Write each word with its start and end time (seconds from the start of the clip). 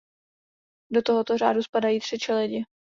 Do 0.91 1.01
tohoto 1.01 1.37
řádu 1.37 1.63
spadají 1.63 1.99
tři 1.99 2.17
čeledi. 2.19 2.65